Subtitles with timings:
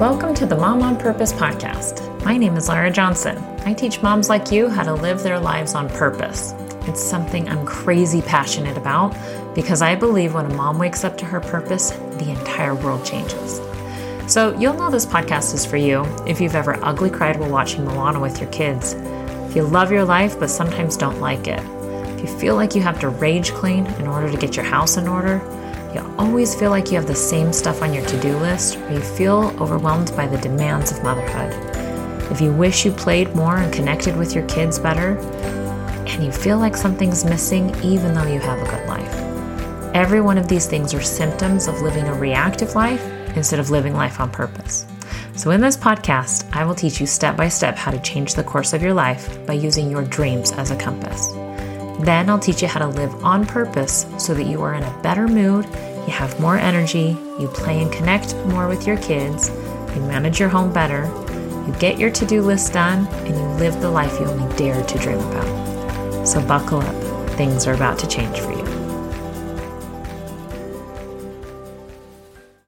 [0.00, 2.24] Welcome to the Mom on Purpose podcast.
[2.24, 3.36] My name is Lara Johnson.
[3.66, 6.54] I teach moms like you how to live their lives on purpose.
[6.88, 9.14] It's something I'm crazy passionate about
[9.54, 13.60] because I believe when a mom wakes up to her purpose, the entire world changes.
[14.26, 17.84] So, you'll know this podcast is for you if you've ever ugly cried while watching
[17.84, 21.62] Moana with your kids, if you love your life but sometimes don't like it,
[22.14, 24.96] if you feel like you have to rage clean in order to get your house
[24.96, 25.42] in order,
[25.94, 28.92] you always feel like you have the same stuff on your to do list, or
[28.92, 31.52] you feel overwhelmed by the demands of motherhood.
[32.30, 35.18] If you wish you played more and connected with your kids better,
[36.06, 39.14] and you feel like something's missing even though you have a good life.
[39.94, 43.04] Every one of these things are symptoms of living a reactive life
[43.36, 44.86] instead of living life on purpose.
[45.34, 48.44] So, in this podcast, I will teach you step by step how to change the
[48.44, 51.32] course of your life by using your dreams as a compass.
[52.04, 55.02] Then I'll teach you how to live on purpose so that you are in a
[55.02, 59.50] better mood, you have more energy, you play and connect more with your kids,
[59.94, 61.04] you manage your home better,
[61.66, 64.88] you get your to do list done, and you live the life you only dared
[64.88, 66.26] to dream about.
[66.26, 68.79] So buckle up, things are about to change for you.